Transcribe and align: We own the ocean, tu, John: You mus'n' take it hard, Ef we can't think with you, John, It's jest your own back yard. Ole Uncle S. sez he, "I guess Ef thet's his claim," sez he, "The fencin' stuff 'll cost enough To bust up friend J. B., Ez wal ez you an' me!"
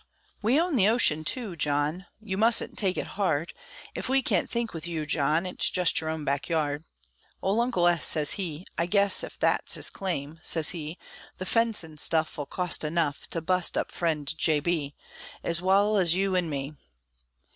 We 0.41 0.59
own 0.59 0.77
the 0.77 0.87
ocean, 0.87 1.23
tu, 1.23 1.55
John: 1.55 2.07
You 2.19 2.35
mus'n' 2.35 2.75
take 2.75 2.97
it 2.97 3.05
hard, 3.21 3.53
Ef 3.95 4.09
we 4.09 4.23
can't 4.23 4.49
think 4.49 4.73
with 4.73 4.87
you, 4.87 5.05
John, 5.05 5.45
It's 5.45 5.69
jest 5.69 6.01
your 6.01 6.09
own 6.09 6.25
back 6.25 6.49
yard. 6.49 6.83
Ole 7.43 7.61
Uncle 7.61 7.85
S. 7.85 8.03
sez 8.03 8.31
he, 8.31 8.65
"I 8.79 8.87
guess 8.87 9.23
Ef 9.23 9.33
thet's 9.33 9.75
his 9.75 9.91
claim," 9.91 10.39
sez 10.41 10.69
he, 10.71 10.97
"The 11.37 11.45
fencin' 11.45 11.99
stuff 11.99 12.35
'll 12.39 12.45
cost 12.47 12.83
enough 12.83 13.27
To 13.27 13.41
bust 13.41 13.77
up 13.77 13.91
friend 13.91 14.25
J. 14.39 14.59
B., 14.59 14.95
Ez 15.43 15.61
wal 15.61 15.95
ez 15.99 16.15
you 16.15 16.35
an' 16.35 16.49
me!" 16.49 16.73